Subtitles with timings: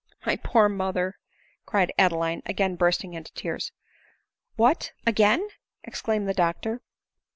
[0.25, 1.19] "My poor mother!"
[1.67, 3.71] cried Adeline, again bursting into tears.
[4.55, 4.93] "What!
[5.05, 5.47] again,"
[5.83, 6.81] exclaimed the doctor.